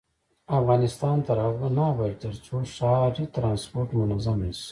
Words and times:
افغانستان 0.59 1.17
تر 1.27 1.37
هغو 1.45 1.67
نه 1.77 1.83
ابادیږي، 1.93 2.21
ترڅو 2.23 2.55
ښاري 2.75 3.25
ترانسپورت 3.35 3.89
منظم 4.01 4.37
نشي. 4.45 4.59